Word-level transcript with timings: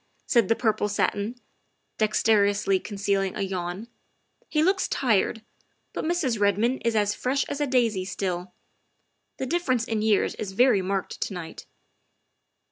said 0.25 0.47
the 0.47 0.55
purple 0.55 0.89
satin, 0.89 1.35
dex 1.99 2.23
terously 2.23 2.83
concealing 2.83 3.35
a 3.35 3.43
yawn; 3.43 3.87
"he 4.49 4.63
looks 4.63 4.87
tired, 4.87 5.43
but 5.93 6.03
Mrs. 6.03 6.39
Redmond 6.39 6.81
is 6.83 6.95
as 6.95 7.13
fresh 7.13 7.43
as 7.47 7.61
a 7.61 7.67
daisy 7.67 8.03
still. 8.03 8.51
The 9.37 9.45
difference 9.45 9.85
in 9.87 10.01
years 10.01 10.33
is 10.33 10.53
very 10.53 10.81
marked 10.81 11.21
to 11.21 11.33
night." 11.35 11.67